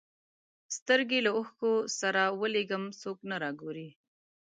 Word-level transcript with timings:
سترګي 0.77 1.19
له 1.25 1.31
اوښکو 1.37 1.71
سره 1.99 2.21
ولېږم 2.41 2.83
څوک 3.01 3.17
نه 3.29 3.35
را 3.41 3.51
ګوري 3.61 3.89